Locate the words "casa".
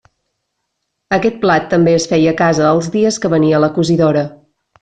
2.41-2.67